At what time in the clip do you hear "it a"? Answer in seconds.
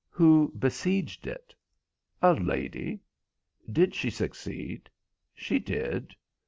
1.27-2.33